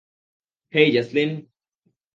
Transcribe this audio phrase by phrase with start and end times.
[0.73, 1.29] হেই, Josslyn.